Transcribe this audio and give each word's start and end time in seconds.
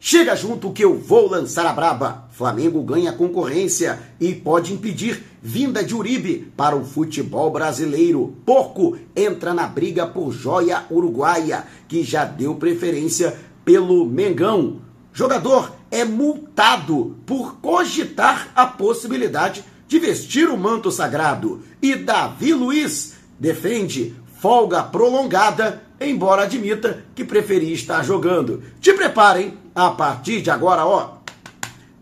Chega 0.00 0.36
junto 0.36 0.72
que 0.72 0.84
eu 0.84 0.96
vou 0.96 1.28
lançar 1.28 1.66
a 1.66 1.72
braba. 1.72 2.28
Flamengo 2.30 2.82
ganha 2.82 3.12
concorrência 3.12 3.98
e 4.20 4.32
pode 4.32 4.72
impedir 4.72 5.24
vinda 5.42 5.82
de 5.82 5.92
Uribe 5.94 6.52
para 6.56 6.76
o 6.76 6.84
futebol 6.84 7.50
brasileiro. 7.50 8.36
Porco 8.46 8.96
entra 9.16 9.52
na 9.52 9.66
briga 9.66 10.06
por 10.06 10.32
joia 10.32 10.84
uruguaia, 10.88 11.64
que 11.88 12.04
já 12.04 12.24
deu 12.24 12.54
preferência 12.54 13.36
pelo 13.64 14.06
Mengão. 14.06 14.80
Jogador 15.12 15.72
é 15.90 16.04
multado 16.04 17.16
por 17.26 17.56
cogitar 17.56 18.52
a 18.54 18.66
possibilidade 18.66 19.64
de 19.88 19.98
vestir 19.98 20.48
o 20.48 20.56
manto 20.56 20.92
sagrado. 20.92 21.60
E 21.82 21.96
Davi 21.96 22.54
Luiz 22.54 23.14
defende 23.36 24.14
folga 24.38 24.80
prolongada, 24.84 25.82
embora 26.00 26.42
admita 26.42 27.02
que 27.16 27.24
preferia 27.24 27.74
estar 27.74 28.04
jogando. 28.04 28.62
Te 28.80 28.92
preparem, 28.92 29.58
a 29.78 29.92
partir 29.92 30.42
de 30.42 30.50
agora, 30.50 30.84
ó. 30.84 31.18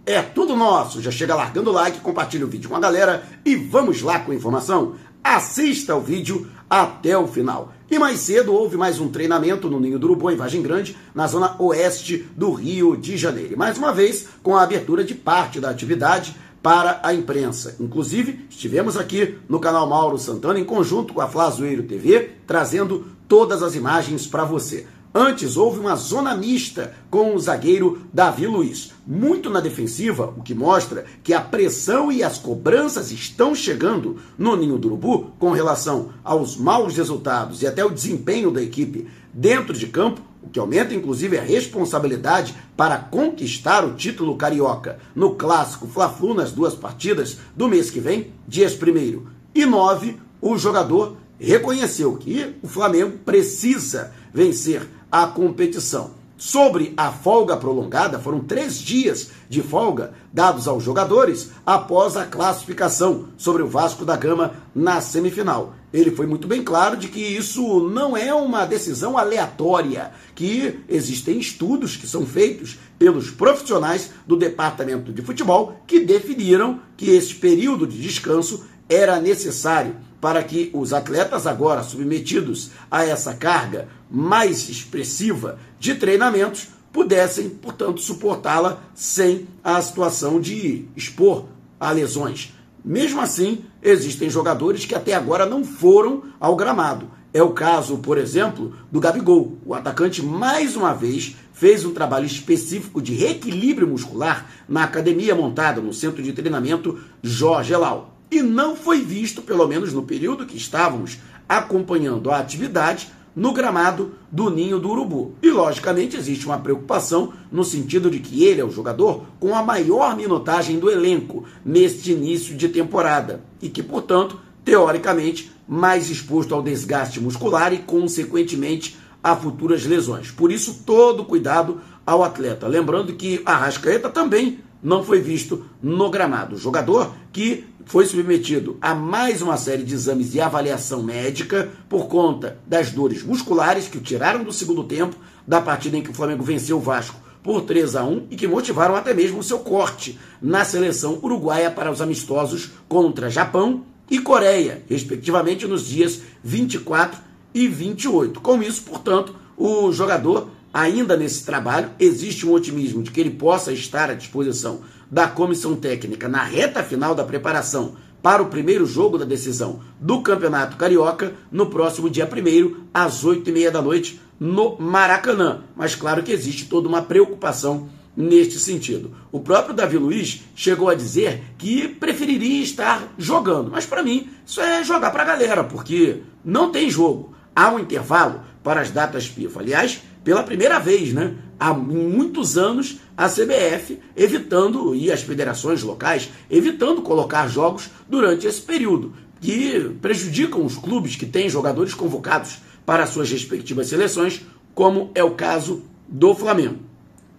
É 0.06 0.22
tudo 0.22 0.56
nosso. 0.56 1.02
Já 1.02 1.10
chega 1.10 1.34
largando 1.34 1.68
o 1.68 1.72
like, 1.74 2.00
compartilha 2.00 2.46
o 2.46 2.48
vídeo 2.48 2.70
com 2.70 2.76
a 2.76 2.80
galera 2.80 3.22
e 3.44 3.54
vamos 3.54 4.00
lá 4.00 4.18
com 4.18 4.32
a 4.32 4.34
informação. 4.34 4.94
Assista 5.22 5.94
o 5.94 6.00
vídeo 6.00 6.50
até 6.70 7.18
o 7.18 7.26
final. 7.26 7.74
E 7.90 7.98
mais 7.98 8.20
cedo 8.20 8.54
houve 8.54 8.78
mais 8.78 8.98
um 8.98 9.10
treinamento 9.10 9.68
no 9.68 9.78
Ninho 9.78 9.98
do 9.98 10.06
Urubu, 10.06 10.30
em 10.30 10.36
Vagem 10.36 10.62
Grande, 10.62 10.96
na 11.14 11.26
zona 11.26 11.54
oeste 11.58 12.26
do 12.34 12.50
Rio 12.50 12.96
de 12.96 13.14
Janeiro. 13.18 13.52
E 13.52 13.56
mais 13.56 13.76
uma 13.76 13.92
vez, 13.92 14.26
com 14.42 14.56
a 14.56 14.62
abertura 14.62 15.04
de 15.04 15.14
parte 15.14 15.60
da 15.60 15.68
atividade 15.68 16.34
para 16.62 16.98
a 17.02 17.12
imprensa. 17.12 17.76
Inclusive, 17.78 18.46
estivemos 18.48 18.96
aqui 18.96 19.36
no 19.46 19.60
canal 19.60 19.86
Mauro 19.86 20.16
Santana 20.16 20.58
em 20.58 20.64
conjunto 20.64 21.12
com 21.12 21.20
a 21.20 21.28
Flazoeiro 21.28 21.82
TV, 21.82 22.30
trazendo 22.46 23.04
todas 23.28 23.62
as 23.62 23.74
imagens 23.74 24.26
para 24.26 24.44
você. 24.44 24.86
Antes 25.18 25.56
houve 25.56 25.80
uma 25.80 25.96
zona 25.96 26.36
mista 26.36 26.92
com 27.08 27.34
o 27.34 27.38
zagueiro 27.38 28.02
Davi 28.12 28.46
Luiz, 28.46 28.92
muito 29.06 29.48
na 29.48 29.60
defensiva, 29.60 30.34
o 30.36 30.42
que 30.42 30.54
mostra 30.54 31.06
que 31.24 31.32
a 31.32 31.40
pressão 31.40 32.12
e 32.12 32.22
as 32.22 32.36
cobranças 32.36 33.10
estão 33.10 33.54
chegando 33.54 34.18
no 34.36 34.54
Ninho 34.54 34.76
do 34.76 34.88
Urubu 34.88 35.32
com 35.38 35.52
relação 35.52 36.10
aos 36.22 36.58
maus 36.58 36.98
resultados 36.98 37.62
e 37.62 37.66
até 37.66 37.82
o 37.82 37.88
desempenho 37.88 38.50
da 38.50 38.60
equipe 38.60 39.08
dentro 39.32 39.72
de 39.72 39.86
campo 39.86 40.20
o 40.42 40.50
que 40.50 40.58
aumenta 40.58 40.92
inclusive 40.92 41.38
a 41.38 41.42
responsabilidade 41.42 42.54
para 42.76 42.98
conquistar 42.98 43.86
o 43.86 43.94
título 43.94 44.36
carioca. 44.36 44.98
No 45.14 45.34
clássico 45.34 45.86
Fla-Flu 45.86 46.34
nas 46.34 46.52
duas 46.52 46.74
partidas 46.74 47.38
do 47.56 47.68
mês 47.68 47.90
que 47.90 48.00
vem, 48.00 48.34
dias 48.46 48.74
1 48.74 49.22
e 49.54 49.64
9, 49.64 50.18
o 50.42 50.58
jogador 50.58 51.16
reconheceu 51.38 52.16
que 52.16 52.54
o 52.62 52.68
Flamengo 52.68 53.18
precisa 53.24 54.12
vencer 54.32 54.86
a 55.10 55.26
competição. 55.26 56.16
Sobre 56.38 56.92
a 56.98 57.10
folga 57.10 57.56
prolongada, 57.56 58.18
foram 58.18 58.40
três 58.40 58.78
dias 58.78 59.30
de 59.48 59.62
folga 59.62 60.12
dados 60.30 60.68
aos 60.68 60.84
jogadores 60.84 61.50
após 61.64 62.14
a 62.14 62.26
classificação 62.26 63.28
sobre 63.38 63.62
o 63.62 63.66
Vasco 63.66 64.04
da 64.04 64.16
Gama 64.16 64.52
na 64.74 65.00
semifinal. 65.00 65.74
Ele 65.90 66.10
foi 66.10 66.26
muito 66.26 66.46
bem 66.46 66.62
claro 66.62 66.94
de 66.98 67.08
que 67.08 67.20
isso 67.20 67.88
não 67.88 68.14
é 68.14 68.34
uma 68.34 68.66
decisão 68.66 69.16
aleatória, 69.16 70.12
que 70.34 70.80
existem 70.90 71.38
estudos 71.38 71.96
que 71.96 72.06
são 72.06 72.26
feitos 72.26 72.76
pelos 72.98 73.30
profissionais 73.30 74.10
do 74.26 74.36
departamento 74.36 75.14
de 75.14 75.22
futebol 75.22 75.80
que 75.86 76.00
definiram 76.00 76.80
que 76.98 77.08
esse 77.08 77.34
período 77.34 77.86
de 77.86 77.98
descanso 77.98 78.66
era 78.88 79.20
necessário 79.20 79.96
para 80.20 80.42
que 80.42 80.70
os 80.72 80.92
atletas 80.92 81.46
agora 81.46 81.82
submetidos 81.82 82.70
a 82.90 83.04
essa 83.04 83.34
carga 83.34 83.88
mais 84.10 84.68
expressiva 84.68 85.58
de 85.78 85.94
treinamentos 85.94 86.68
pudessem, 86.92 87.50
portanto, 87.50 88.00
suportá-la 88.00 88.80
sem 88.94 89.46
a 89.62 89.80
situação 89.82 90.40
de 90.40 90.86
expor 90.96 91.46
a 91.78 91.90
lesões. 91.90 92.54
Mesmo 92.82 93.20
assim, 93.20 93.64
existem 93.82 94.30
jogadores 94.30 94.84
que 94.84 94.94
até 94.94 95.12
agora 95.12 95.44
não 95.44 95.64
foram 95.64 96.22
ao 96.40 96.56
gramado. 96.56 97.10
É 97.34 97.42
o 97.42 97.50
caso, 97.50 97.98
por 97.98 98.16
exemplo, 98.16 98.74
do 98.90 98.98
Gabigol. 98.98 99.58
O 99.66 99.74
atacante, 99.74 100.22
mais 100.22 100.74
uma 100.74 100.94
vez, 100.94 101.36
fez 101.52 101.84
um 101.84 101.92
trabalho 101.92 102.24
específico 102.24 103.02
de 103.02 103.12
reequilíbrio 103.12 103.86
muscular 103.86 104.50
na 104.66 104.84
academia 104.84 105.34
montada 105.34 105.80
no 105.82 105.92
centro 105.92 106.22
de 106.22 106.32
treinamento 106.32 106.98
Jorge 107.22 107.74
Elal. 107.74 108.15
E 108.30 108.42
não 108.42 108.74
foi 108.74 109.00
visto, 109.00 109.42
pelo 109.42 109.66
menos 109.66 109.92
no 109.92 110.02
período 110.02 110.46
que 110.46 110.56
estávamos 110.56 111.18
acompanhando 111.48 112.30
a 112.30 112.38
atividade, 112.38 113.08
no 113.36 113.52
gramado 113.52 114.12
do 114.32 114.48
Ninho 114.48 114.80
do 114.80 114.88
Urubu. 114.88 115.34
E, 115.42 115.50
logicamente, 115.50 116.16
existe 116.16 116.46
uma 116.46 116.58
preocupação 116.58 117.34
no 117.52 117.62
sentido 117.62 118.10
de 118.10 118.18
que 118.18 118.42
ele 118.44 118.62
é 118.62 118.64
o 118.64 118.70
jogador 118.70 119.26
com 119.38 119.54
a 119.54 119.62
maior 119.62 120.16
minutagem 120.16 120.78
do 120.78 120.90
elenco 120.90 121.44
neste 121.62 122.12
início 122.12 122.56
de 122.56 122.70
temporada 122.70 123.44
e 123.60 123.68
que, 123.68 123.82
portanto, 123.82 124.40
teoricamente, 124.64 125.52
mais 125.68 126.08
exposto 126.08 126.54
ao 126.54 126.62
desgaste 126.62 127.20
muscular 127.20 127.74
e, 127.74 127.78
consequentemente, 127.78 128.96
a 129.22 129.36
futuras 129.36 129.84
lesões. 129.84 130.30
Por 130.30 130.50
isso, 130.50 130.82
todo 130.86 131.24
cuidado 131.24 131.80
ao 132.06 132.24
atleta. 132.24 132.66
Lembrando 132.66 133.12
que 133.14 133.42
a 133.44 133.54
Rascaeta 133.54 134.08
também 134.08 134.60
não 134.82 135.02
foi 135.02 135.20
visto 135.20 135.64
no 135.82 136.08
gramado. 136.10 136.54
O 136.54 136.58
jogador 136.58 137.12
que 137.32 137.64
foi 137.86 138.04
submetido 138.04 138.76
a 138.80 138.96
mais 138.96 139.40
uma 139.40 139.56
série 139.56 139.84
de 139.84 139.94
exames 139.94 140.32
de 140.32 140.40
avaliação 140.40 141.04
médica 141.04 141.70
por 141.88 142.08
conta 142.08 142.58
das 142.66 142.90
dores 142.90 143.22
musculares 143.22 143.86
que 143.86 143.96
o 143.96 144.00
tiraram 144.00 144.42
do 144.42 144.52
segundo 144.52 144.82
tempo 144.82 145.16
da 145.46 145.60
partida 145.60 145.96
em 145.96 146.02
que 146.02 146.10
o 146.10 146.14
Flamengo 146.14 146.42
venceu 146.42 146.78
o 146.78 146.80
Vasco 146.80 147.20
por 147.44 147.62
3 147.62 147.94
a 147.94 148.04
1 148.04 148.26
e 148.32 148.36
que 148.36 148.48
motivaram 148.48 148.96
até 148.96 149.14
mesmo 149.14 149.38
o 149.38 149.42
seu 149.42 149.60
corte 149.60 150.18
na 150.42 150.64
seleção 150.64 151.20
uruguaia 151.22 151.70
para 151.70 151.90
os 151.90 152.02
amistosos 152.02 152.70
contra 152.88 153.30
Japão 153.30 153.84
e 154.10 154.18
Coreia, 154.18 154.82
respectivamente 154.90 155.64
nos 155.64 155.86
dias 155.86 156.22
24 156.42 157.20
e 157.54 157.68
28. 157.68 158.40
Com 158.40 158.60
isso, 158.64 158.82
portanto, 158.82 159.32
o 159.56 159.92
jogador 159.92 160.50
ainda 160.76 161.16
nesse 161.16 161.42
trabalho, 161.42 161.90
existe 161.98 162.46
um 162.46 162.52
otimismo 162.52 163.02
de 163.02 163.10
que 163.10 163.18
ele 163.18 163.30
possa 163.30 163.72
estar 163.72 164.10
à 164.10 164.14
disposição 164.14 164.80
da 165.10 165.28
comissão 165.28 165.76
técnica 165.76 166.28
na 166.28 166.42
reta 166.42 166.82
final 166.82 167.14
da 167.14 167.24
preparação 167.24 167.96
para 168.22 168.42
o 168.42 168.46
primeiro 168.46 168.84
jogo 168.86 169.18
da 169.18 169.24
decisão 169.24 169.80
do 170.00 170.20
Campeonato 170.20 170.76
Carioca 170.76 171.34
no 171.50 171.66
próximo 171.66 172.10
dia 172.10 172.26
1 172.26 172.88
às 172.92 173.24
8h30 173.24 173.70
da 173.70 173.80
noite 173.80 174.20
no 174.40 174.76
Maracanã. 174.78 175.60
Mas 175.76 175.94
claro 175.94 176.22
que 176.22 176.32
existe 176.32 176.66
toda 176.66 176.88
uma 176.88 177.02
preocupação 177.02 177.88
neste 178.16 178.58
sentido. 178.58 179.12
O 179.30 179.40
próprio 179.40 179.74
Davi 179.74 179.98
Luiz 179.98 180.42
chegou 180.54 180.88
a 180.88 180.94
dizer 180.94 181.42
que 181.58 181.86
preferiria 181.86 182.62
estar 182.62 183.14
jogando, 183.18 183.70
mas 183.70 183.84
para 183.84 184.02
mim 184.02 184.28
isso 184.44 184.60
é 184.60 184.82
jogar 184.82 185.10
para 185.10 185.22
a 185.22 185.26
galera, 185.26 185.62
porque 185.62 186.22
não 186.44 186.72
tem 186.72 186.90
jogo. 186.90 187.34
Há 187.54 187.70
um 187.70 187.78
intervalo 187.78 188.40
para 188.62 188.80
as 188.80 188.90
datas 188.90 189.26
FIFA. 189.26 189.60
Aliás, 189.60 190.02
pela 190.24 190.42
primeira 190.42 190.78
vez, 190.78 191.12
né? 191.12 191.34
Há 191.58 191.72
muitos 191.72 192.58
anos 192.58 192.98
a 193.16 193.28
CBF 193.28 193.98
evitando, 194.14 194.94
e 194.94 195.10
as 195.10 195.22
federações 195.22 195.82
locais, 195.82 196.30
evitando 196.50 197.02
colocar 197.02 197.48
jogos 197.48 197.90
durante 198.08 198.46
esse 198.46 198.60
período, 198.60 199.14
que 199.40 199.90
prejudicam 200.00 200.64
os 200.64 200.76
clubes 200.76 201.16
que 201.16 201.26
têm 201.26 201.48
jogadores 201.48 201.94
convocados 201.94 202.58
para 202.84 203.06
suas 203.06 203.30
respectivas 203.30 203.88
seleções, 203.88 204.42
como 204.74 205.10
é 205.14 205.24
o 205.24 205.32
caso 205.32 205.82
do 206.06 206.34
Flamengo. 206.34 206.80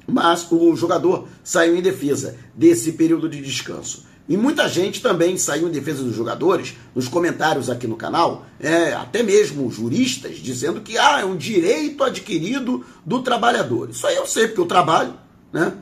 Mas 0.08 0.52
o 0.52 0.76
jogador 0.76 1.28
saiu 1.44 1.76
em 1.76 1.82
defesa 1.82 2.38
desse 2.56 2.94
período 2.94 3.30
de 3.30 3.42
descanso. 3.42 4.06
E 4.30 4.36
muita 4.36 4.68
gente 4.68 5.02
também 5.02 5.38
saiu 5.38 5.70
em 5.70 5.72
defesa 5.72 6.04
dos 6.04 6.16
jogadores, 6.16 6.76
nos 6.94 7.08
comentários 7.08 7.70
aqui 7.70 7.88
no 7.88 7.96
canal, 7.96 8.46
é, 8.60 8.94
até 8.94 9.24
mesmo 9.24 9.72
juristas, 9.72 10.38
dizendo 10.38 10.82
que 10.82 10.98
ah, 10.98 11.22
é 11.22 11.26
um 11.26 11.38
direito 11.38 12.04
adquirido 12.04 12.86
do 13.06 13.22
trabalhador. 13.22 13.90
Isso 13.90 14.06
aí 14.06 14.18
eu 14.18 14.28
sei, 14.28 14.48
porque 14.48 14.60
eu 14.60 14.66
trabalho, 14.66 15.14
né? 15.52 15.74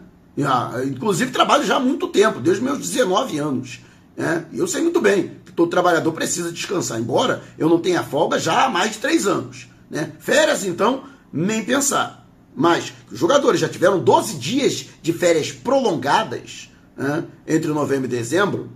Ah, 0.44 0.82
inclusive 0.86 1.32
trabalho 1.32 1.66
já 1.66 1.78
há 1.78 1.80
muito 1.80 2.08
tempo, 2.08 2.40
desde 2.40 2.64
meus 2.64 2.78
19 2.78 3.40
anos. 3.40 3.80
Né? 4.16 4.46
E 4.52 4.60
eu 4.60 4.68
sei 4.68 4.82
muito 4.82 5.02
bem 5.02 5.32
que 5.46 5.52
todo 5.52 5.70
trabalhador 5.70 6.12
precisa 6.12 6.52
descansar, 6.52 7.00
embora 7.00 7.42
eu 7.58 7.68
não 7.68 7.80
tenha 7.80 8.04
folga 8.04 8.38
já 8.38 8.66
há 8.66 8.70
mais 8.70 8.92
de 8.92 8.98
três 9.00 9.26
anos. 9.26 9.68
Né? 9.90 10.12
Férias, 10.20 10.64
então, 10.66 11.04
nem 11.32 11.64
pensar. 11.64 12.28
Mas 12.56 12.94
os 13.12 13.18
jogadores 13.18 13.60
já 13.60 13.68
tiveram 13.68 14.00
12 14.00 14.36
dias 14.36 14.86
de 15.02 15.12
férias 15.12 15.52
prolongadas 15.52 16.70
né, 16.96 17.26
entre 17.48 17.72
novembro 17.72 18.06
e 18.06 18.10
dezembro, 18.10 18.70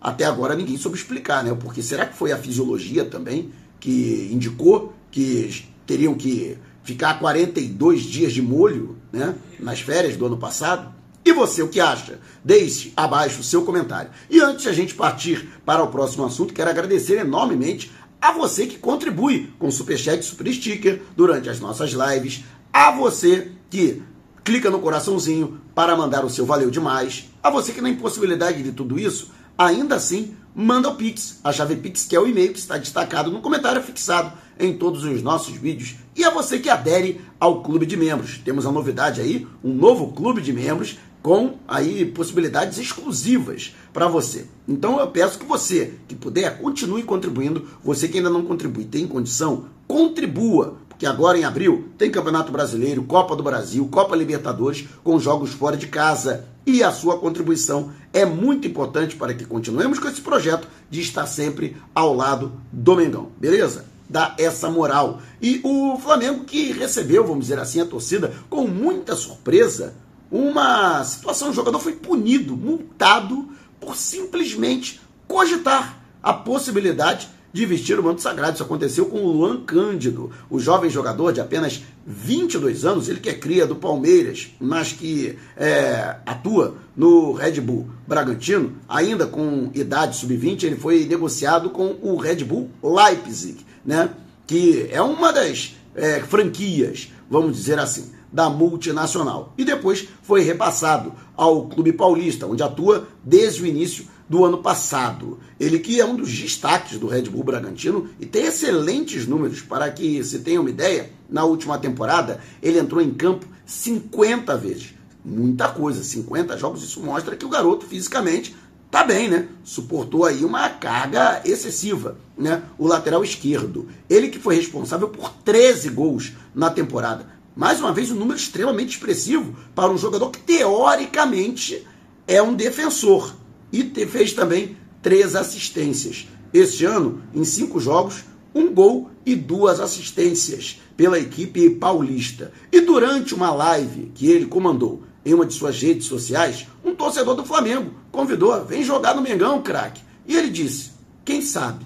até 0.00 0.24
agora 0.24 0.54
ninguém 0.54 0.76
soube 0.76 0.96
explicar, 0.96 1.42
né? 1.42 1.56
Porque 1.58 1.82
será 1.82 2.06
que 2.06 2.16
foi 2.16 2.30
a 2.32 2.38
fisiologia 2.38 3.04
também 3.04 3.50
que 3.80 4.30
indicou 4.32 4.92
que 5.10 5.64
teriam 5.86 6.14
que 6.14 6.56
ficar 6.84 7.18
42 7.18 8.02
dias 8.02 8.32
de 8.32 8.40
molho, 8.40 8.96
né, 9.12 9.34
nas 9.58 9.80
férias 9.80 10.16
do 10.16 10.26
ano 10.26 10.36
passado? 10.36 10.94
E 11.24 11.32
você, 11.32 11.62
o 11.62 11.68
que 11.68 11.80
acha? 11.80 12.20
Deixe 12.42 12.92
abaixo 12.96 13.40
o 13.40 13.44
seu 13.44 13.62
comentário. 13.62 14.10
E 14.30 14.40
antes 14.40 14.62
de 14.62 14.68
a 14.68 14.72
gente 14.72 14.94
partir 14.94 15.48
para 15.64 15.82
o 15.82 15.88
próximo 15.88 16.24
assunto, 16.24 16.54
quero 16.54 16.70
agradecer 16.70 17.18
enormemente 17.18 17.92
a 18.20 18.32
você 18.32 18.66
que 18.66 18.78
contribui 18.78 19.52
com 19.58 19.70
superchat 19.70 20.20
e 20.20 20.26
super 20.26 20.50
sticker 20.52 21.02
durante 21.16 21.50
as 21.50 21.60
nossas 21.60 21.90
lives, 21.90 22.44
a 22.72 22.90
você 22.92 23.52
que 23.68 24.02
clica 24.48 24.70
no 24.70 24.78
coraçãozinho 24.78 25.60
para 25.74 25.94
mandar 25.94 26.24
o 26.24 26.30
seu 26.30 26.46
valeu 26.46 26.70
demais. 26.70 27.28
A 27.42 27.50
você 27.50 27.70
que 27.70 27.82
na 27.82 27.90
impossibilidade 27.90 28.62
de 28.62 28.72
tudo 28.72 28.98
isso, 28.98 29.30
ainda 29.58 29.96
assim, 29.96 30.34
manda 30.54 30.88
o 30.88 30.94
Pix, 30.94 31.38
a 31.44 31.52
chave 31.52 31.76
Pix, 31.76 32.06
que 32.06 32.16
é 32.16 32.18
o 32.18 32.26
e-mail 32.26 32.54
que 32.54 32.58
está 32.58 32.78
destacado 32.78 33.30
no 33.30 33.42
comentário 33.42 33.82
fixado 33.82 34.32
em 34.58 34.72
todos 34.72 35.04
os 35.04 35.20
nossos 35.20 35.54
vídeos. 35.54 35.96
E 36.16 36.24
a 36.24 36.30
você 36.30 36.58
que 36.58 36.70
adere 36.70 37.20
ao 37.38 37.62
clube 37.62 37.84
de 37.84 37.94
membros. 37.94 38.38
Temos 38.38 38.64
a 38.64 38.72
novidade 38.72 39.20
aí, 39.20 39.46
um 39.62 39.74
novo 39.74 40.12
clube 40.12 40.40
de 40.40 40.50
membros 40.50 40.96
com 41.22 41.58
aí 41.68 42.06
possibilidades 42.06 42.78
exclusivas 42.78 43.76
para 43.92 44.08
você. 44.08 44.46
Então 44.66 44.98
eu 44.98 45.08
peço 45.08 45.38
que 45.38 45.44
você 45.44 45.92
que 46.08 46.14
puder 46.14 46.58
continue 46.58 47.02
contribuindo. 47.02 47.68
Você 47.84 48.08
que 48.08 48.16
ainda 48.16 48.30
não 48.30 48.46
contribui, 48.46 48.86
tem 48.86 49.06
condição, 49.06 49.66
contribua, 49.86 50.78
porque 50.98 51.06
agora 51.06 51.38
em 51.38 51.44
abril 51.44 51.90
tem 51.96 52.10
Campeonato 52.10 52.50
Brasileiro, 52.50 53.04
Copa 53.04 53.36
do 53.36 53.42
Brasil, 53.44 53.86
Copa 53.86 54.16
Libertadores 54.16 54.84
com 55.04 55.16
jogos 55.20 55.52
fora 55.52 55.76
de 55.76 55.86
casa. 55.86 56.46
E 56.66 56.82
a 56.82 56.90
sua 56.90 57.18
contribuição 57.18 57.92
é 58.12 58.24
muito 58.24 58.66
importante 58.66 59.14
para 59.14 59.32
que 59.32 59.44
continuemos 59.44 60.00
com 60.00 60.08
esse 60.08 60.20
projeto 60.20 60.66
de 60.90 61.00
estar 61.00 61.24
sempre 61.28 61.76
ao 61.94 62.12
lado 62.12 62.50
do 62.72 62.96
Mengão. 62.96 63.28
Beleza? 63.38 63.84
Dá 64.10 64.34
essa 64.38 64.68
moral. 64.68 65.22
E 65.40 65.60
o 65.62 65.96
Flamengo 65.98 66.44
que 66.44 66.72
recebeu, 66.72 67.24
vamos 67.24 67.44
dizer 67.44 67.60
assim, 67.60 67.80
a 67.80 67.86
torcida 67.86 68.34
com 68.50 68.66
muita 68.66 69.14
surpresa 69.14 69.94
uma 70.32 71.04
situação, 71.04 71.50
o 71.50 71.54
jogador 71.54 71.78
foi 71.78 71.92
punido, 71.92 72.56
multado 72.56 73.50
por 73.78 73.94
simplesmente 73.94 75.00
cogitar 75.28 76.02
a 76.20 76.32
possibilidade 76.32 77.28
de 77.58 77.66
vestir 77.66 77.98
o 77.98 78.02
manto 78.04 78.22
sagrado. 78.22 78.54
Isso 78.54 78.62
aconteceu 78.62 79.06
com 79.06 79.18
o 79.18 79.32
Luan 79.32 79.60
Cândido, 79.62 80.30
o 80.48 80.60
jovem 80.60 80.88
jogador 80.88 81.32
de 81.32 81.40
apenas 81.40 81.82
22 82.06 82.84
anos, 82.84 83.08
ele 83.08 83.18
que 83.18 83.28
é 83.28 83.34
cria 83.34 83.66
do 83.66 83.74
Palmeiras, 83.74 84.54
mas 84.60 84.92
que 84.92 85.36
é, 85.56 86.16
atua 86.24 86.76
no 86.96 87.32
Red 87.32 87.60
Bull 87.60 87.88
Bragantino, 88.06 88.74
ainda 88.88 89.26
com 89.26 89.70
idade 89.74 90.16
sub-20, 90.16 90.62
ele 90.62 90.76
foi 90.76 91.04
negociado 91.04 91.70
com 91.70 91.96
o 92.00 92.16
Red 92.16 92.44
Bull 92.44 92.70
Leipzig, 92.80 93.66
né? 93.84 94.10
que 94.46 94.86
é 94.92 95.02
uma 95.02 95.32
das 95.32 95.74
é, 95.96 96.20
franquias, 96.20 97.12
vamos 97.28 97.56
dizer 97.56 97.78
assim 97.80 98.16
da 98.32 98.48
multinacional. 98.50 99.54
E 99.56 99.64
depois 99.64 100.06
foi 100.22 100.42
repassado 100.42 101.14
ao 101.34 101.66
Clube 101.66 101.94
Paulista, 101.94 102.46
onde 102.46 102.62
atua 102.62 103.08
desde 103.24 103.62
o 103.62 103.66
início 103.66 104.04
do 104.28 104.44
ano 104.44 104.58
passado. 104.58 105.38
Ele 105.58 105.78
que 105.78 106.00
é 106.00 106.04
um 106.04 106.16
dos 106.16 106.30
destaques 106.30 106.98
do 106.98 107.06
Red 107.06 107.22
Bull 107.22 107.44
Bragantino 107.44 108.08
e 108.20 108.26
tem 108.26 108.46
excelentes 108.46 109.26
números. 109.26 109.60
Para 109.60 109.90
que 109.90 110.22
se 110.22 110.40
tenha 110.40 110.60
uma 110.60 110.70
ideia, 110.70 111.10
na 111.28 111.44
última 111.44 111.78
temporada 111.78 112.40
ele 112.62 112.78
entrou 112.78 113.00
em 113.00 113.12
campo 113.12 113.46
50 113.66 114.56
vezes. 114.56 114.94
Muita 115.24 115.68
coisa, 115.68 116.02
50 116.02 116.56
jogos, 116.56 116.82
isso 116.82 117.00
mostra 117.00 117.36
que 117.36 117.44
o 117.44 117.50
garoto 117.50 117.86
fisicamente 117.86 118.54
tá 118.90 119.04
bem, 119.04 119.28
né? 119.28 119.48
Suportou 119.62 120.24
aí 120.24 120.44
uma 120.44 120.68
carga 120.70 121.42
excessiva, 121.44 122.16
né? 122.36 122.62
O 122.78 122.86
lateral 122.86 123.22
esquerdo. 123.22 123.88
Ele 124.08 124.28
que 124.28 124.38
foi 124.38 124.56
responsável 124.56 125.08
por 125.08 125.30
13 125.44 125.90
gols 125.90 126.32
na 126.54 126.70
temporada 126.70 127.38
mais 127.58 127.80
uma 127.80 127.92
vez, 127.92 128.12
um 128.12 128.14
número 128.14 128.38
extremamente 128.38 128.90
expressivo 128.90 129.56
para 129.74 129.90
um 129.90 129.98
jogador 129.98 130.30
que, 130.30 130.38
teoricamente, 130.38 131.84
é 132.24 132.40
um 132.40 132.54
defensor. 132.54 133.34
E 133.72 133.82
fez 134.06 134.32
também 134.32 134.76
três 135.02 135.34
assistências. 135.36 136.26
Este 136.52 136.84
ano, 136.84 137.22
em 137.34 137.44
cinco 137.44 137.78
jogos, 137.78 138.24
um 138.54 138.72
gol 138.72 139.10
e 139.24 139.36
duas 139.36 139.80
assistências 139.80 140.80
pela 140.96 141.18
equipe 141.18 141.70
paulista. 141.70 142.52
E 142.72 142.80
durante 142.80 143.34
uma 143.34 143.50
live 143.50 144.10
que 144.14 144.30
ele 144.30 144.46
comandou 144.46 145.02
em 145.24 145.34
uma 145.34 145.44
de 145.44 145.54
suas 145.54 145.80
redes 145.80 146.06
sociais, 146.06 146.66
um 146.84 146.94
torcedor 146.94 147.34
do 147.34 147.44
Flamengo 147.44 147.92
convidou: 148.10 148.64
vem 148.64 148.82
jogar 148.82 149.14
no 149.14 149.22
Mengão, 149.22 149.62
craque. 149.62 150.02
E 150.26 150.36
ele 150.36 150.48
disse: 150.48 150.92
quem 151.24 151.42
sabe? 151.42 151.84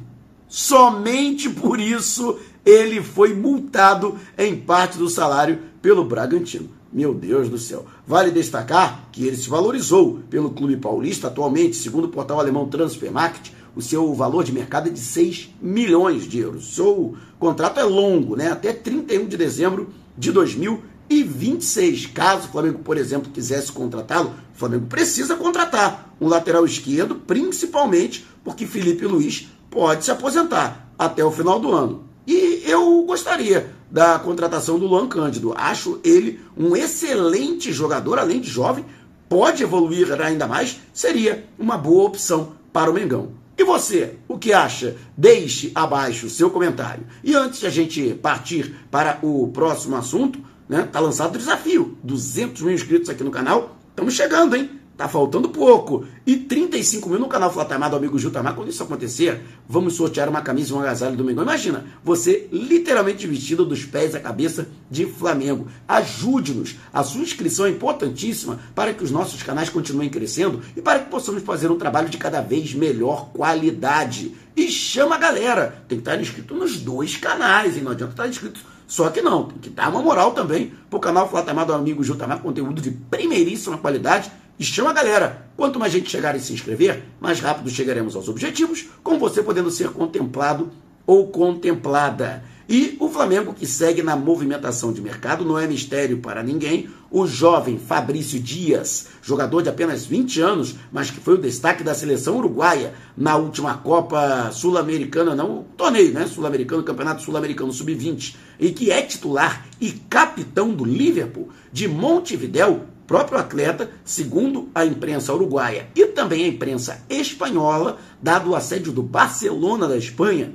Somente 0.49 1.51
por 1.51 1.81
isso 1.81 2.39
ele 2.65 3.03
foi 3.03 3.35
multado 3.35 4.19
em 4.39 4.57
parte 4.57 4.99
do 4.99 5.09
salário 5.09 5.59
pelo 5.81 6.05
Bragantino. 6.05 6.71
Meu 6.93 7.15
Deus 7.15 7.49
do 7.49 7.57
céu. 7.57 7.87
Vale 8.07 8.31
destacar 8.31 9.09
que 9.11 9.27
ele 9.27 9.37
se 9.37 9.49
valorizou 9.49 10.21
pelo 10.29 10.51
clube 10.51 10.77
paulista. 10.77 11.29
Atualmente, 11.29 11.75
segundo 11.77 12.05
o 12.05 12.11
portal 12.11 12.39
alemão 12.39 12.69
Transfermarkt, 12.69 13.51
o 13.75 13.81
seu 13.81 14.13
valor 14.13 14.45
de 14.45 14.53
mercado 14.53 14.89
é 14.89 14.93
de 14.93 15.01
6 15.01 15.55
milhões 15.63 16.29
de 16.29 16.39
euros. 16.39 16.69
O 16.69 16.75
seu 16.75 17.17
contrato 17.39 17.81
é 17.81 17.83
longo, 17.83 18.37
né? 18.37 18.53
até 18.53 18.75
31 18.75 19.27
de 19.27 19.39
dezembro 19.39 19.89
de 20.19 20.31
2026. 20.31 22.07
Caso 22.09 22.49
o 22.49 22.53
Flamengo, 22.53 22.81
por 22.81 22.99
exemplo, 22.99 23.33
quisesse 23.33 23.73
contratá-lo, 23.73 24.35
o 24.55 24.59
Flamengo 24.59 24.87
precisa 24.87 25.35
contratar 25.35 26.15
um 26.21 26.29
lateral 26.29 26.67
esquerdo, 26.67 27.15
principalmente 27.15 28.27
porque 28.45 28.67
Felipe 28.67 29.07
Luiz 29.07 29.49
pode 29.71 30.05
se 30.05 30.11
aposentar 30.11 30.93
até 30.99 31.25
o 31.25 31.31
final 31.33 31.59
do 31.59 31.73
ano. 31.73 32.05
E 32.27 32.63
eu 32.67 33.03
gostaria 33.05 33.73
da 33.93 34.19
contratação 34.19 34.79
do 34.79 34.87
Luan 34.87 35.07
Cândido. 35.07 35.53
Acho 35.55 36.01
ele 36.03 36.41
um 36.57 36.75
excelente 36.75 37.71
jogador, 37.71 38.19
além 38.19 38.41
de 38.41 38.49
jovem, 38.49 38.87
pode 39.29 39.63
evoluir 39.63 40.11
ainda 40.21 40.47
mais, 40.47 40.81
seria 40.95 41.47
uma 41.59 41.77
boa 41.77 42.05
opção 42.05 42.55
para 42.73 42.91
o 42.91 42.95
Mengão. 42.95 43.33
E 43.57 43.65
você, 43.65 44.17
o 44.27 44.39
que 44.39 44.53
acha? 44.53 44.97
Deixe 45.17 45.71
abaixo 45.75 46.27
o 46.27 46.31
seu 46.31 46.51
comentário. 46.51 47.05
E 47.23 47.35
antes 47.35 47.61
de 47.61 47.67
a 47.67 47.71
gente 47.71 48.15
partir 48.15 48.75
para 48.91 49.19
o 49.23 49.49
próximo 49.49 49.95
assunto, 49.95 50.41
né, 50.67 50.89
tá 50.91 50.99
lançado 50.99 51.35
o 51.35 51.39
desafio. 51.39 51.99
200 52.03 52.63
mil 52.63 52.75
inscritos 52.75 53.11
aqui 53.11 53.23
no 53.23 53.31
canal. 53.31 53.77
Estamos 53.91 54.15
chegando, 54.15 54.57
hein? 54.57 54.82
Tá 54.97 55.09
faltando 55.09 55.49
pouco. 55.49 56.05
E 56.27 56.37
35 56.37 57.09
mil 57.09 57.19
no 57.19 57.29
canal 57.29 57.53
Flatamar 57.53 57.91
do 57.91 57.97
amigo 57.97 58.19
Jutamar. 58.19 58.55
Quando 58.55 58.69
isso 58.69 58.83
acontecer, 58.83 59.41
vamos 59.69 59.95
sortear 59.95 60.29
uma 60.29 60.43
camisa 60.43 60.73
e 60.73 60.77
um 60.77 60.81
agasalho 60.81 61.17
do 61.17 61.25
Mengão. 61.25 61.43
Imagina, 61.43 61.87
você 62.05 62.49
literalmente 62.53 63.27
vestido 63.27 63.65
dos 63.65 63.85
pés 63.85 64.15
à 64.15 64.21
cabeça 64.21 64.69
de 64.91 65.07
Flamengo. 65.07 65.67
Ajude-nos. 65.89 66.77
A 66.93 67.03
sua 67.03 67.23
inscrição 67.23 67.67
é 67.67 67.71
importantíssima 67.71 68.61
para 68.75 68.93
que 68.93 69.03
os 69.03 69.11
nossos 69.11 69.43
canais 69.43 69.71
continuem 69.71 70.11
crescendo 70.11 70.61
e 70.77 70.83
para 70.83 71.01
que 71.01 71.11
possamos 71.11 71.43
fazer 71.43 71.71
um 71.71 71.79
trabalho 71.79 72.11
de 72.11 72.19
cada 72.19 72.41
vez 72.41 72.75
melhor 72.75 73.31
qualidade. 73.33 74.37
E 74.55 74.71
chama 74.71 75.15
a 75.15 75.19
galera. 75.19 75.83
Tem 75.89 75.99
que 75.99 76.03
estar 76.03 76.21
inscrito 76.21 76.55
nos 76.55 76.79
dois 76.79 77.17
canais, 77.17 77.77
hein? 77.77 77.83
Não 77.83 77.93
adianta 77.93 78.13
estar 78.13 78.29
inscrito 78.29 78.61
só 78.93 79.09
que 79.09 79.23
não, 79.23 79.45
tem 79.45 79.59
que 79.59 79.71
dar 79.71 79.89
uma 79.89 80.03
moral 80.03 80.33
também 80.33 80.75
pro 80.91 81.01
canal 81.01 81.27
Flatamar 81.27 81.65
do 81.65 81.73
amigo 81.73 82.05
Jutamar, 82.05 82.43
conteúdo 82.43 82.83
de 82.83 82.91
primeiríssima 82.91 83.79
qualidade 83.79 84.31
e 84.59 84.65
chama 84.65 84.91
a 84.91 84.95
galera. 84.95 85.47
Quanto 85.57 85.79
mais 85.79 85.93
gente 85.93 86.11
chegar 86.11 86.37
e 86.37 86.41
se 86.41 86.53
inscrever, 86.53 87.05
mais 87.21 87.41
rápido 87.41 87.71
chegaremos 87.71 88.17
aos 88.17 88.29
objetivos, 88.29 88.87
com 89.03 89.19
você 89.19 89.43
podendo 89.43 89.71
ser 89.71 89.91
contemplado 89.91 90.71
ou 91.07 91.29
contemplada. 91.29 92.43
E 92.69 92.97
o 93.01 93.09
Flamengo, 93.09 93.53
que 93.53 93.67
segue 93.67 94.03
na 94.03 94.17
movimentação 94.17 94.93
de 94.93 95.03
mercado, 95.03 95.45
não 95.45 95.59
é 95.59 95.67
mistério 95.67 96.19
para 96.19 96.43
ninguém. 96.43 96.89
O 97.11 97.27
jovem 97.27 97.79
Fabrício 97.79 98.41
Dias, 98.41 99.09
jogador 99.21 99.63
de 99.63 99.69
apenas 99.69 100.07
20 100.07 100.41
anos, 100.41 100.77
mas 100.91 101.11
que 101.11 101.21
foi 101.21 101.35
o 101.35 101.39
destaque 101.39 101.85
da 101.85 101.95
seleção 101.95 102.39
uruguaia 102.39 102.95
na 103.17 103.37
última 103.37 103.77
Copa 103.77 104.51
Sul-Americana, 104.53 105.35
não, 105.35 105.67
torneio, 105.77 106.15
né? 106.15 106.27
Sul-Americano, 106.27 106.83
Campeonato 106.83 107.23
Sul-Americano 107.23 107.73
Sub-20, 107.73 108.37
e 108.59 108.71
que 108.71 108.91
é 108.91 109.03
titular 109.03 109.67
e 109.81 109.91
capitão 109.91 110.73
do 110.73 110.85
Liverpool 110.85 111.51
de 111.71 111.87
Montevidéu, 111.87 112.87
próprio 113.07 113.39
atleta, 113.39 113.91
segundo 114.05 114.69
a 114.75 114.85
imprensa 114.85 115.33
uruguaia 115.33 115.89
e 115.95 116.07
também 116.07 116.45
a 116.45 116.49
imprensa 116.49 117.03
espanhola, 117.09 117.99
dado 118.21 118.51
o 118.51 118.57
assédio 118.57 118.93
do 118.93 119.03
Barcelona 119.03 119.89
da 119.89 119.97
Espanha, 119.97 120.53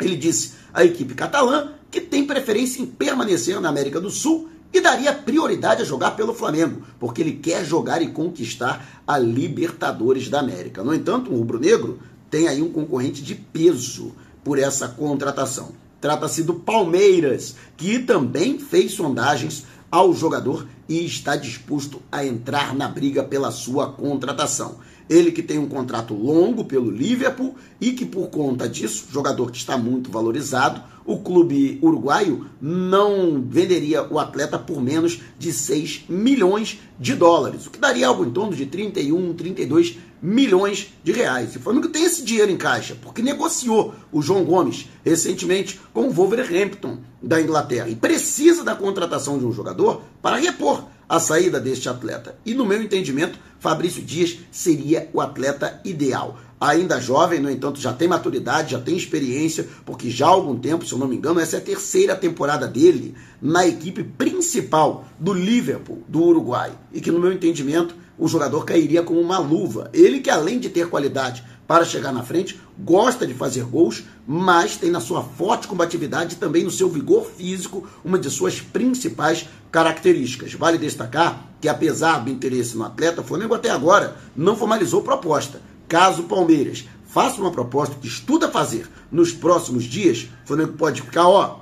ele 0.00 0.16
disse 0.16 0.52
à 0.72 0.84
equipe 0.84 1.14
catalã 1.14 1.72
que 1.90 2.00
tem 2.00 2.26
preferência 2.26 2.80
em 2.80 2.86
permanecer 2.86 3.60
na 3.60 3.68
América 3.68 4.00
do 4.00 4.10
Sul 4.10 4.48
e 4.72 4.80
daria 4.80 5.12
prioridade 5.12 5.82
a 5.82 5.84
jogar 5.84 6.12
pelo 6.12 6.34
Flamengo, 6.34 6.82
porque 7.00 7.22
ele 7.22 7.32
quer 7.32 7.64
jogar 7.64 8.02
e 8.02 8.08
conquistar 8.08 9.02
a 9.06 9.18
Libertadores 9.18 10.28
da 10.28 10.40
América. 10.40 10.84
No 10.84 10.94
entanto, 10.94 11.32
o 11.32 11.36
rubro-negro 11.36 11.98
tem 12.30 12.48
aí 12.48 12.60
um 12.60 12.70
concorrente 12.70 13.22
de 13.22 13.34
peso 13.34 14.12
por 14.44 14.58
essa 14.58 14.88
contratação. 14.88 15.72
Trata-se 16.00 16.44
do 16.44 16.54
Palmeiras, 16.54 17.56
que 17.76 17.98
também 17.98 18.58
fez 18.58 18.92
sondagens 18.92 19.64
ao 19.90 20.14
jogador 20.14 20.66
e 20.88 21.04
está 21.04 21.36
disposto 21.36 22.00
a 22.10 22.24
entrar 22.24 22.74
na 22.74 22.88
briga 22.88 23.22
pela 23.22 23.50
sua 23.50 23.92
contratação. 23.92 24.76
Ele 25.08 25.32
que 25.32 25.42
tem 25.42 25.58
um 25.58 25.68
contrato 25.68 26.14
longo 26.14 26.64
pelo 26.64 26.90
Liverpool 26.90 27.56
e 27.80 27.92
que, 27.92 28.04
por 28.04 28.28
conta 28.28 28.68
disso, 28.68 29.06
jogador 29.10 29.50
que 29.50 29.56
está 29.56 29.78
muito 29.78 30.10
valorizado, 30.10 30.82
o 31.08 31.18
clube 31.20 31.78
uruguaio 31.82 32.44
não 32.60 33.42
venderia 33.42 34.06
o 34.12 34.18
atleta 34.18 34.58
por 34.58 34.78
menos 34.82 35.22
de 35.38 35.54
6 35.54 36.04
milhões 36.06 36.78
de 37.00 37.14
dólares, 37.14 37.66
o 37.66 37.70
que 37.70 37.78
daria 37.78 38.06
algo 38.06 38.26
em 38.26 38.30
torno 38.30 38.54
de 38.54 38.66
31, 38.66 39.32
32 39.32 39.96
milhões 40.20 40.92
de 41.02 41.10
reais. 41.10 41.54
E 41.54 41.56
o 41.56 41.60
Flamengo 41.62 41.88
tem 41.88 42.04
esse 42.04 42.22
dinheiro 42.22 42.52
em 42.52 42.58
caixa, 42.58 42.94
porque 43.00 43.22
negociou 43.22 43.94
o 44.12 44.20
João 44.20 44.44
Gomes 44.44 44.86
recentemente 45.02 45.80
com 45.94 46.08
o 46.08 46.12
Wolverhampton 46.12 46.98
da 47.22 47.40
Inglaterra 47.40 47.88
e 47.88 47.96
precisa 47.96 48.62
da 48.62 48.74
contratação 48.74 49.38
de 49.38 49.46
um 49.46 49.52
jogador 49.52 50.02
para 50.20 50.36
repor 50.36 50.84
a 51.08 51.18
saída 51.18 51.58
deste 51.58 51.88
atleta. 51.88 52.38
E 52.44 52.52
no 52.52 52.66
meu 52.66 52.82
entendimento, 52.82 53.38
Fabrício 53.58 54.02
Dias 54.02 54.36
seria 54.50 55.08
o 55.14 55.22
atleta 55.22 55.80
ideal. 55.86 56.38
Ainda 56.60 57.00
jovem, 57.00 57.40
no 57.40 57.50
entanto, 57.50 57.80
já 57.80 57.92
tem 57.92 58.08
maturidade, 58.08 58.72
já 58.72 58.80
tem 58.80 58.96
experiência, 58.96 59.68
porque 59.86 60.10
já 60.10 60.26
há 60.26 60.30
algum 60.30 60.58
tempo, 60.58 60.84
se 60.84 60.92
eu 60.92 60.98
não 60.98 61.06
me 61.06 61.16
engano, 61.16 61.38
essa 61.38 61.56
é 61.56 61.58
a 61.60 61.62
terceira 61.62 62.16
temporada 62.16 62.66
dele 62.66 63.14
na 63.40 63.66
equipe 63.66 64.02
principal 64.02 65.04
do 65.18 65.32
Liverpool, 65.32 66.02
do 66.08 66.22
Uruguai. 66.22 66.72
E 66.92 67.00
que, 67.00 67.12
no 67.12 67.20
meu 67.20 67.32
entendimento, 67.32 67.94
o 68.18 68.26
jogador 68.26 68.64
cairia 68.64 69.02
como 69.02 69.20
uma 69.20 69.38
luva. 69.38 69.88
Ele 69.92 70.20
que, 70.20 70.30
além 70.30 70.58
de 70.58 70.68
ter 70.68 70.88
qualidade 70.88 71.44
para 71.68 71.84
chegar 71.84 72.12
na 72.12 72.22
frente, 72.22 72.58
gosta 72.78 73.26
de 73.26 73.34
fazer 73.34 73.62
gols, 73.64 74.04
mas 74.26 74.76
tem 74.76 74.90
na 74.90 75.00
sua 75.00 75.22
forte 75.22 75.68
combatividade 75.68 76.34
e 76.34 76.38
também 76.38 76.64
no 76.64 76.70
seu 76.70 76.88
vigor 76.88 77.26
físico 77.26 77.86
uma 78.04 78.18
de 78.18 78.30
suas 78.30 78.60
principais 78.60 79.46
características. 79.70 80.54
Vale 80.54 80.78
destacar 80.78 81.46
que, 81.60 81.68
apesar 81.68 82.18
do 82.20 82.30
interesse 82.30 82.76
no 82.76 82.84
atleta, 82.84 83.20
o 83.20 83.24
Flamengo 83.24 83.54
até 83.54 83.70
agora 83.70 84.16
não 84.34 84.56
formalizou 84.56 85.02
proposta. 85.02 85.60
Caso 85.88 86.22
o 86.22 86.26
Palmeiras 86.26 86.86
faça 87.06 87.40
uma 87.40 87.50
proposta 87.50 87.96
que 87.96 88.06
estuda 88.06 88.50
fazer 88.50 88.86
nos 89.10 89.32
próximos 89.32 89.84
dias, 89.84 90.28
o 90.44 90.48
Flamengo 90.48 90.74
pode 90.74 91.02
ficar, 91.02 91.26
ó, 91.26 91.60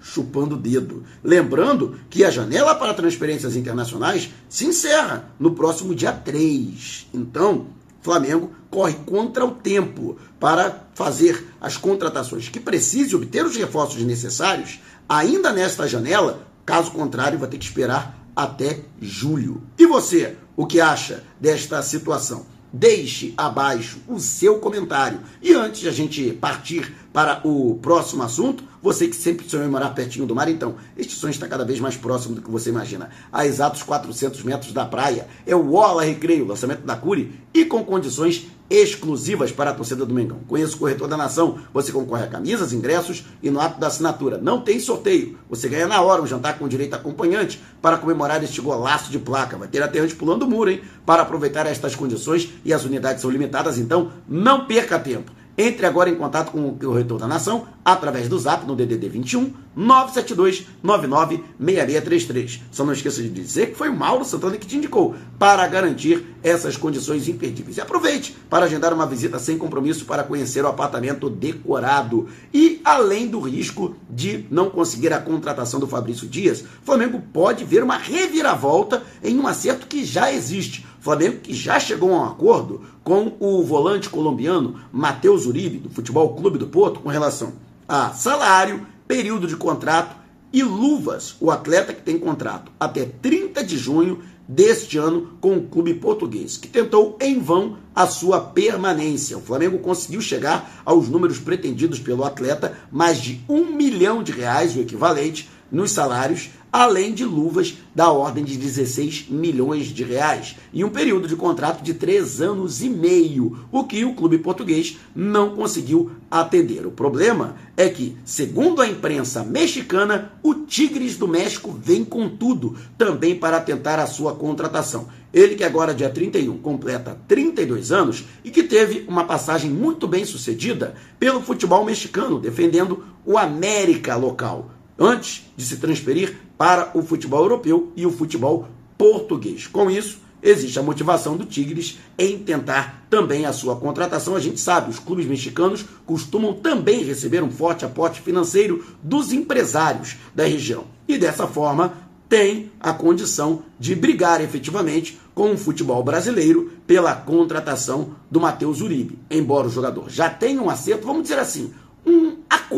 chupando 0.00 0.54
o 0.54 0.58
dedo. 0.58 1.02
Lembrando 1.22 1.98
que 2.10 2.22
a 2.22 2.30
janela 2.30 2.74
para 2.74 2.94
transferências 2.94 3.56
internacionais 3.56 4.30
se 4.48 4.66
encerra 4.66 5.30
no 5.40 5.52
próximo 5.52 5.94
dia 5.94 6.12
3. 6.12 7.08
Então, 7.14 7.68
Flamengo 8.04 8.50
corre 8.70 8.92
contra 9.06 9.46
o 9.46 9.52
tempo 9.52 10.18
para 10.38 10.84
fazer 10.94 11.48
as 11.58 11.78
contratações 11.78 12.50
que 12.50 12.60
precise 12.60 13.16
obter 13.16 13.46
os 13.46 13.56
reforços 13.56 14.02
necessários 14.02 14.78
ainda 15.08 15.50
nesta 15.50 15.88
janela. 15.88 16.46
Caso 16.66 16.90
contrário, 16.90 17.38
vai 17.38 17.48
ter 17.48 17.56
que 17.56 17.64
esperar 17.64 18.22
até 18.36 18.80
julho. 19.00 19.62
E 19.78 19.86
você, 19.86 20.36
o 20.54 20.66
que 20.66 20.82
acha 20.82 21.24
desta 21.40 21.80
situação? 21.82 22.44
Deixe 22.76 23.32
abaixo 23.36 23.98
o 24.08 24.18
seu 24.18 24.58
comentário. 24.58 25.20
E 25.40 25.52
antes 25.54 25.80
de 25.80 25.88
a 25.88 25.92
gente 25.92 26.32
partir 26.32 26.92
para 27.12 27.40
o 27.46 27.78
próximo 27.80 28.24
assunto, 28.24 28.64
você 28.82 29.06
que 29.06 29.14
sempre 29.14 29.48
sonhou 29.48 29.64
em 29.64 29.70
morar 29.70 29.90
pertinho 29.90 30.26
do 30.26 30.34
mar, 30.34 30.48
então, 30.48 30.74
este 30.98 31.14
sonho 31.14 31.30
está 31.30 31.46
cada 31.46 31.64
vez 31.64 31.78
mais 31.78 31.96
próximo 31.96 32.34
do 32.34 32.42
que 32.42 32.50
você 32.50 32.70
imagina. 32.70 33.10
A 33.32 33.46
exatos 33.46 33.84
400 33.84 34.42
metros 34.42 34.72
da 34.72 34.84
praia, 34.84 35.28
é 35.46 35.54
o 35.54 35.74
Ola 35.74 36.02
Recreio, 36.02 36.44
lançamento 36.44 36.80
da 36.80 36.96
Curi, 36.96 37.38
e 37.54 37.64
com 37.64 37.84
condições 37.84 38.48
exclusivas 38.68 39.52
para 39.52 39.70
a 39.70 39.74
torcida 39.74 40.04
do 40.06 40.14
Mengão. 40.14 40.38
Conheça 40.48 40.74
o 40.74 40.78
Corretor 40.78 41.08
da 41.08 41.16
Nação, 41.16 41.58
você 41.72 41.92
concorre 41.92 42.24
a 42.24 42.28
camisas, 42.28 42.72
ingressos 42.72 43.24
e 43.42 43.50
no 43.50 43.60
ato 43.60 43.78
da 43.78 43.88
assinatura. 43.88 44.38
Não 44.38 44.60
tem 44.60 44.80
sorteio, 44.80 45.38
você 45.48 45.68
ganha 45.68 45.86
na 45.86 46.00
hora 46.00 46.22
um 46.22 46.26
jantar 46.26 46.58
com 46.58 46.66
direito 46.66 46.94
a 46.94 46.96
acompanhante 46.96 47.62
para 47.80 47.98
comemorar 47.98 48.42
este 48.42 48.60
golaço 48.60 49.10
de 49.10 49.18
placa. 49.18 49.56
Vai 49.56 49.68
ter 49.68 49.82
até 49.82 49.98
antes 49.98 50.14
pulando 50.14 50.42
o 50.42 50.50
muro, 50.50 50.70
hein? 50.70 50.80
Para 51.04 51.22
aproveitar 51.22 51.66
estas 51.66 51.94
condições 51.94 52.48
e 52.64 52.72
as 52.72 52.84
unidades 52.84 53.22
são 53.22 53.30
limitadas, 53.30 53.78
então 53.78 54.12
não 54.28 54.66
perca 54.66 54.98
tempo. 54.98 55.30
Entre 55.56 55.86
agora 55.86 56.10
em 56.10 56.16
contato 56.16 56.50
com 56.50 56.68
o 56.68 56.76
Corretor 56.76 57.18
da 57.18 57.28
Nação 57.28 57.66
através 57.84 58.28
do 58.28 58.38
zap 58.38 58.66
no 58.66 58.74
DDD 58.74 59.08
21 59.08 59.52
972 59.76 60.66
99 60.82 61.44
6633. 61.58 62.62
Só 62.70 62.84
não 62.84 62.92
esqueça 62.92 63.22
de 63.22 63.28
dizer 63.28 63.70
que 63.70 63.76
foi 63.76 63.88
o 63.88 63.96
Mauro 63.96 64.24
Santana 64.24 64.56
que 64.56 64.66
te 64.66 64.76
indicou 64.76 65.14
para 65.38 65.66
garantir 65.66 66.24
essas 66.42 66.76
condições 66.76 67.28
imperdíveis. 67.28 67.76
E 67.76 67.80
aproveite 67.80 68.36
para 68.48 68.66
agendar 68.66 68.94
uma 68.94 69.06
visita 69.06 69.38
sem 69.38 69.58
compromisso 69.58 70.04
para 70.04 70.22
conhecer 70.22 70.64
o 70.64 70.68
apartamento 70.68 71.28
decorado. 71.28 72.28
E 72.52 72.80
além 72.84 73.28
do 73.28 73.40
risco 73.40 73.96
de 74.08 74.46
não 74.50 74.70
conseguir 74.70 75.12
a 75.12 75.20
contratação 75.20 75.80
do 75.80 75.86
Fabrício 75.86 76.28
Dias, 76.28 76.64
Flamengo 76.84 77.20
pode 77.32 77.64
ver 77.64 77.82
uma 77.82 77.98
reviravolta 77.98 79.02
em 79.22 79.38
um 79.38 79.46
acerto 79.46 79.86
que 79.86 80.04
já 80.04 80.32
existe. 80.32 80.86
Flamengo 81.00 81.40
que 81.40 81.52
já 81.52 81.78
chegou 81.78 82.14
a 82.14 82.18
um 82.18 82.24
acordo 82.24 82.80
com 83.02 83.36
o 83.38 83.62
volante 83.62 84.08
colombiano 84.08 84.76
Matheus 84.90 85.44
Uribe, 85.44 85.76
do 85.76 85.90
Futebol 85.90 86.34
Clube 86.34 86.56
do 86.56 86.68
Porto, 86.68 87.00
com 87.00 87.10
relação 87.10 87.52
a 87.88 88.10
salário, 88.10 88.86
período 89.06 89.46
de 89.46 89.56
contrato 89.56 90.16
e 90.52 90.62
luvas. 90.62 91.36
O 91.40 91.50
atleta 91.50 91.92
que 91.92 92.02
tem 92.02 92.18
contrato 92.18 92.70
até 92.78 93.04
30 93.04 93.64
de 93.64 93.76
junho 93.76 94.22
deste 94.46 94.98
ano 94.98 95.36
com 95.40 95.56
o 95.56 95.66
clube 95.66 95.94
português, 95.94 96.56
que 96.56 96.68
tentou 96.68 97.16
em 97.20 97.38
vão 97.38 97.78
a 97.94 98.06
sua 98.06 98.40
permanência. 98.40 99.38
O 99.38 99.42
Flamengo 99.42 99.78
conseguiu 99.78 100.20
chegar 100.20 100.82
aos 100.84 101.08
números 101.08 101.38
pretendidos 101.38 101.98
pelo 101.98 102.24
atleta, 102.24 102.76
mais 102.90 103.20
de 103.20 103.40
um 103.48 103.74
milhão 103.74 104.22
de 104.22 104.32
reais, 104.32 104.76
o 104.76 104.80
equivalente, 104.80 105.48
nos 105.70 105.90
salários, 105.92 106.50
além 106.74 107.12
de 107.14 107.24
luvas 107.24 107.74
da 107.94 108.10
ordem 108.10 108.42
de 108.42 108.56
16 108.56 109.26
milhões 109.30 109.86
de 109.86 110.02
reais 110.02 110.56
e 110.72 110.84
um 110.84 110.90
período 110.90 111.28
de 111.28 111.36
contrato 111.36 111.82
de 111.82 111.94
três 111.94 112.40
anos 112.40 112.82
e 112.82 112.88
meio, 112.88 113.66
o 113.70 113.84
que 113.84 114.04
o 114.04 114.14
clube 114.14 114.38
português 114.38 114.98
não 115.14 115.54
conseguiu 115.54 116.10
atender. 116.28 116.84
O 116.84 116.90
problema 116.90 117.54
é 117.76 117.88
que, 117.88 118.16
segundo 118.24 118.82
a 118.82 118.88
imprensa 118.88 119.44
mexicana, 119.44 120.32
o 120.42 120.54
Tigres 120.54 121.16
do 121.16 121.28
México 121.28 121.70
vem 121.80 122.04
com 122.04 122.28
tudo 122.28 122.76
também 122.98 123.36
para 123.36 123.60
tentar 123.60 124.00
a 124.00 124.06
sua 124.06 124.34
contratação. 124.34 125.06
Ele 125.32 125.54
que 125.54 125.64
agora, 125.64 125.94
dia 125.94 126.10
31, 126.10 126.58
completa 126.58 127.18
32 127.28 127.92
anos 127.92 128.24
e 128.44 128.50
que 128.50 128.64
teve 128.64 129.04
uma 129.06 129.24
passagem 129.24 129.70
muito 129.70 130.08
bem 130.08 130.24
sucedida 130.24 130.94
pelo 131.18 131.40
futebol 131.40 131.84
mexicano, 131.84 132.40
defendendo 132.40 133.04
o 133.24 133.38
América 133.38 134.16
local 134.16 134.70
antes 134.98 135.44
de 135.56 135.64
se 135.64 135.76
transferir 135.76 136.36
para 136.56 136.90
o 136.94 137.02
futebol 137.02 137.42
europeu 137.42 137.92
e 137.96 138.06
o 138.06 138.12
futebol 138.12 138.68
português. 138.96 139.66
Com 139.66 139.90
isso, 139.90 140.18
existe 140.42 140.78
a 140.78 140.82
motivação 140.82 141.36
do 141.36 141.44
Tigres 141.44 141.98
em 142.18 142.38
tentar 142.38 143.06
também 143.08 143.46
a 143.46 143.52
sua 143.52 143.76
contratação. 143.76 144.36
A 144.36 144.40
gente 144.40 144.60
sabe, 144.60 144.90
os 144.90 144.98
clubes 144.98 145.26
mexicanos 145.26 145.84
costumam 146.04 146.52
também 146.52 147.02
receber 147.02 147.42
um 147.42 147.50
forte 147.50 147.84
aporte 147.84 148.20
financeiro 148.20 148.84
dos 149.02 149.32
empresários 149.32 150.16
da 150.34 150.44
região. 150.44 150.84
E 151.08 151.18
dessa 151.18 151.46
forma, 151.46 151.94
tem 152.28 152.70
a 152.80 152.92
condição 152.92 153.62
de 153.78 153.94
brigar 153.94 154.40
efetivamente 154.40 155.20
com 155.34 155.52
o 155.52 155.58
futebol 155.58 156.02
brasileiro 156.02 156.72
pela 156.86 157.14
contratação 157.14 158.14
do 158.30 158.40
Matheus 158.40 158.80
Uribe. 158.80 159.18
Embora 159.30 159.66
o 159.66 159.70
jogador 159.70 160.08
já 160.08 160.30
tenha 160.30 160.62
um 160.62 160.70
acerto, 160.70 161.06
vamos 161.06 161.22
dizer 161.22 161.38
assim, 161.38 161.72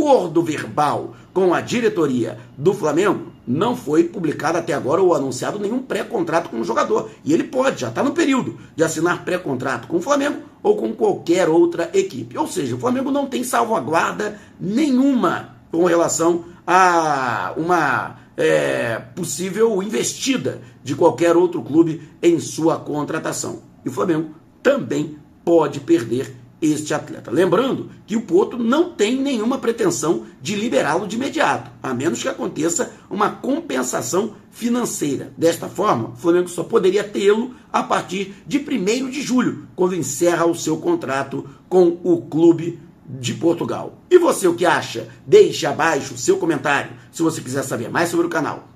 acordo 0.06 0.40
verbal 0.40 1.16
com 1.32 1.52
a 1.52 1.60
diretoria 1.60 2.38
do 2.56 2.72
Flamengo, 2.72 3.32
não 3.46 3.76
foi 3.76 4.04
publicado 4.04 4.56
até 4.56 4.72
agora 4.72 5.02
ou 5.02 5.12
anunciado 5.12 5.58
nenhum 5.58 5.82
pré-contrato 5.82 6.48
com 6.48 6.60
o 6.60 6.64
jogador. 6.64 7.10
E 7.24 7.32
ele 7.32 7.44
pode, 7.44 7.80
já 7.80 7.88
está 7.88 8.04
no 8.04 8.12
período 8.12 8.56
de 8.76 8.84
assinar 8.84 9.24
pré-contrato 9.24 9.88
com 9.88 9.96
o 9.96 10.00
Flamengo 10.00 10.42
ou 10.62 10.76
com 10.76 10.92
qualquer 10.92 11.48
outra 11.48 11.90
equipe. 11.92 12.38
Ou 12.38 12.46
seja, 12.46 12.76
o 12.76 12.78
Flamengo 12.78 13.10
não 13.10 13.26
tem 13.26 13.42
salvaguarda 13.42 14.40
nenhuma 14.60 15.56
com 15.72 15.84
relação 15.84 16.44
a 16.64 17.52
uma 17.56 18.16
é, 18.36 19.02
possível 19.14 19.82
investida 19.82 20.60
de 20.84 20.94
qualquer 20.94 21.36
outro 21.36 21.62
clube 21.62 22.08
em 22.22 22.38
sua 22.38 22.78
contratação. 22.78 23.60
E 23.84 23.88
o 23.88 23.92
Flamengo 23.92 24.30
também 24.62 25.18
pode 25.44 25.80
perder 25.80 26.34
este 26.60 26.94
atleta. 26.94 27.30
Lembrando 27.30 27.90
que 28.06 28.16
o 28.16 28.22
Porto 28.22 28.56
não 28.56 28.90
tem 28.90 29.16
nenhuma 29.20 29.58
pretensão 29.58 30.24
de 30.40 30.54
liberá-lo 30.54 31.06
de 31.06 31.16
imediato, 31.16 31.70
a 31.82 31.92
menos 31.92 32.22
que 32.22 32.28
aconteça 32.28 32.92
uma 33.10 33.30
compensação 33.30 34.34
financeira. 34.50 35.32
Desta 35.36 35.68
forma, 35.68 36.10
o 36.10 36.16
Flamengo 36.16 36.48
só 36.48 36.64
poderia 36.64 37.04
tê-lo 37.04 37.54
a 37.72 37.82
partir 37.82 38.34
de 38.46 38.58
1 38.58 39.10
de 39.10 39.20
julho, 39.20 39.68
quando 39.76 39.94
encerra 39.94 40.46
o 40.46 40.54
seu 40.54 40.78
contrato 40.78 41.48
com 41.68 41.98
o 42.02 42.22
clube 42.22 42.80
de 43.08 43.34
Portugal. 43.34 43.98
E 44.10 44.18
você 44.18 44.48
o 44.48 44.54
que 44.54 44.64
acha? 44.64 45.08
Deixe 45.26 45.66
abaixo 45.66 46.14
o 46.14 46.18
seu 46.18 46.38
comentário. 46.38 46.92
Se 47.12 47.22
você 47.22 47.40
quiser 47.40 47.62
saber 47.62 47.90
mais 47.90 48.08
sobre 48.08 48.26
o 48.26 48.30
canal 48.30 48.75